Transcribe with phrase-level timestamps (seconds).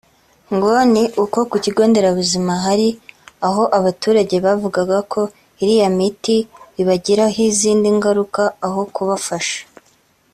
[0.53, 2.87] ngo ni uko ku bigo nderabuzima hari
[3.47, 5.21] aho abaturage bavugaga ko
[5.61, 6.37] iriya miti
[6.81, 9.61] ibagiraho izindi ngaruka aho kubafasha